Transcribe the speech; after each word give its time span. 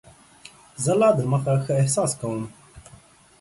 زه 0.83 0.93
لا 0.99 1.09
دمخه 1.17 1.53
ښه 1.63 1.73
احساس 1.81 2.11
کوم. 2.19 2.41